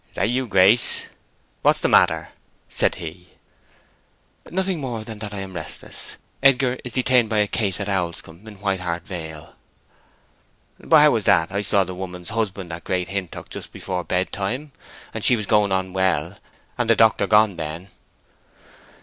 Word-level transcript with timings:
"Is 0.09 0.15
that 0.15 0.29
you, 0.31 0.47
Grace? 0.47 1.05
What's 1.61 1.79
the 1.81 1.87
matter?" 1.87 2.29
he 2.67 2.73
said. 2.73 2.97
"Nothing 4.49 4.79
more 4.79 5.03
than 5.03 5.19
that 5.19 5.31
I 5.31 5.41
am 5.41 5.53
restless. 5.53 6.17
Edgar 6.41 6.79
is 6.83 6.93
detained 6.93 7.29
by 7.29 7.37
a 7.37 7.45
case 7.45 7.79
at 7.79 7.87
Owlscombe 7.87 8.47
in 8.47 8.59
White 8.61 8.79
Hart 8.79 9.05
Vale." 9.05 9.53
"But 10.79 11.01
how's 11.01 11.25
that? 11.25 11.51
I 11.51 11.61
saw 11.61 11.83
the 11.83 11.93
woman's 11.93 12.29
husband 12.29 12.73
at 12.73 12.83
Great 12.83 13.09
Hintock 13.09 13.49
just 13.51 13.75
afore 13.75 14.03
bedtime; 14.03 14.71
and 15.13 15.23
she 15.23 15.35
was 15.35 15.45
going 15.45 15.71
on 15.71 15.93
well, 15.93 16.33
and 16.79 16.89
the 16.89 16.95
doctor 16.95 17.27
gone 17.27 17.57
then." 17.57 17.89